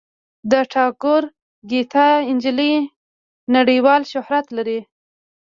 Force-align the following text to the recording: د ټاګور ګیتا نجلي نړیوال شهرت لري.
د 0.51 0.53
ټاګور 0.71 1.23
ګیتا 1.69 2.07
نجلي 2.37 2.73
نړیوال 3.55 4.01
شهرت 4.11 4.45
لري. 4.57 4.79